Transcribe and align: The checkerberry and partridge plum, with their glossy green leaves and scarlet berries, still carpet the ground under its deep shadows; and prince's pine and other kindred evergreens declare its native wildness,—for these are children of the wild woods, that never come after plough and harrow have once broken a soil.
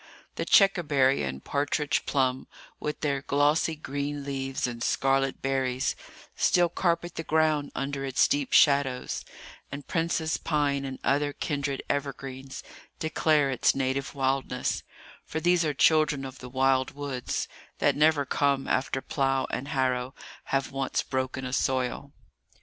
The 0.33 0.45
checkerberry 0.45 1.21
and 1.21 1.43
partridge 1.43 2.07
plum, 2.07 2.47
with 2.79 3.01
their 3.01 3.21
glossy 3.21 3.75
green 3.75 4.23
leaves 4.23 4.65
and 4.65 4.81
scarlet 4.81 5.43
berries, 5.43 5.95
still 6.35 6.69
carpet 6.69 7.13
the 7.17 7.23
ground 7.23 7.71
under 7.75 8.03
its 8.03 8.27
deep 8.27 8.51
shadows; 8.51 9.23
and 9.71 9.85
prince's 9.85 10.37
pine 10.37 10.85
and 10.85 10.97
other 11.03 11.33
kindred 11.33 11.83
evergreens 11.87 12.63
declare 12.97 13.51
its 13.51 13.75
native 13.75 14.15
wildness,—for 14.15 15.39
these 15.39 15.63
are 15.63 15.71
children 15.75 16.25
of 16.25 16.39
the 16.39 16.49
wild 16.49 16.95
woods, 16.95 17.47
that 17.77 17.95
never 17.95 18.25
come 18.25 18.67
after 18.67 19.03
plough 19.03 19.45
and 19.51 19.67
harrow 19.67 20.15
have 20.45 20.71
once 20.71 21.03
broken 21.03 21.45
a 21.45 21.53
soil. 21.53 22.11